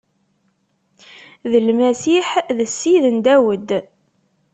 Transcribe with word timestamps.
D 1.51 1.53
Lmasiḥ, 1.67 2.29
d 2.57 2.59
Ssid 2.71 3.03
n 3.15 3.17
Dawed. 3.25 3.69